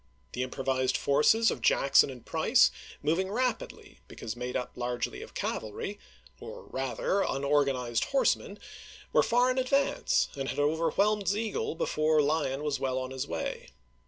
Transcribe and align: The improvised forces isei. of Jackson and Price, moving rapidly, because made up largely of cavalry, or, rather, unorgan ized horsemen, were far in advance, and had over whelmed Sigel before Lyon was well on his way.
The 0.31 0.41
improvised 0.41 0.97
forces 0.97 1.49
isei. 1.51 1.51
of 1.51 1.61
Jackson 1.61 2.09
and 2.09 2.25
Price, 2.25 2.71
moving 3.03 3.31
rapidly, 3.31 3.99
because 4.07 4.35
made 4.35 4.55
up 4.57 4.71
largely 4.75 5.21
of 5.21 5.35
cavalry, 5.35 5.99
or, 6.39 6.63
rather, 6.71 7.21
unorgan 7.21 7.75
ized 7.75 8.05
horsemen, 8.05 8.57
were 9.13 9.21
far 9.21 9.51
in 9.51 9.59
advance, 9.59 10.29
and 10.35 10.49
had 10.49 10.57
over 10.57 10.89
whelmed 10.89 11.27
Sigel 11.29 11.75
before 11.75 12.19
Lyon 12.19 12.63
was 12.63 12.79
well 12.79 12.97
on 12.97 13.11
his 13.11 13.27
way. 13.27 13.67